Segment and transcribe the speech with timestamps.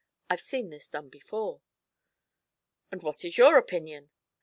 [0.31, 1.11] I've seen this done.'
[2.91, 4.09] 'And what is your opinion?'